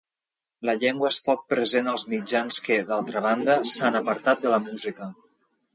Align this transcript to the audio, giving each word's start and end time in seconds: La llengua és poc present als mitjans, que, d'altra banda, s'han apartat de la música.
La 0.69 0.73
llengua 0.83 1.11
és 1.15 1.19
poc 1.25 1.43
present 1.53 1.91
als 1.93 2.07
mitjans, 2.15 2.59
que, 2.69 2.81
d'altra 2.91 3.25
banda, 3.29 3.61
s'han 3.75 4.03
apartat 4.05 4.45
de 4.47 4.57
la 4.57 4.65
música. 4.71 5.17